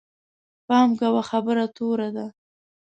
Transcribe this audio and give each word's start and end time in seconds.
پام 0.67 0.89
کوه، 0.99 1.21
خبره 1.29 1.65
توره 1.75 2.09
ده 2.15 2.25